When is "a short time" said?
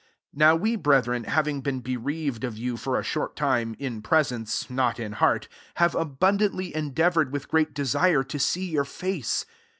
2.97-3.75